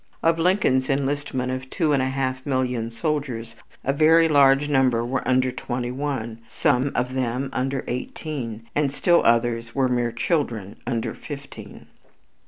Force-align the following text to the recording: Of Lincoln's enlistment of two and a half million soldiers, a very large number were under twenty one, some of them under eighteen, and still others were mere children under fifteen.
Of 0.23 0.39
Lincoln's 0.39 0.89
enlistment 0.89 1.51
of 1.51 1.69
two 1.69 1.93
and 1.93 2.01
a 2.01 2.07
half 2.09 2.43
million 2.43 2.89
soldiers, 2.89 3.55
a 3.83 3.93
very 3.93 4.27
large 4.27 4.67
number 4.67 5.05
were 5.05 5.21
under 5.27 5.51
twenty 5.51 5.91
one, 5.91 6.39
some 6.47 6.91
of 6.95 7.13
them 7.13 7.51
under 7.53 7.83
eighteen, 7.87 8.67
and 8.73 8.91
still 8.91 9.21
others 9.23 9.75
were 9.75 9.87
mere 9.89 10.11
children 10.11 10.77
under 10.87 11.13
fifteen. 11.13 11.85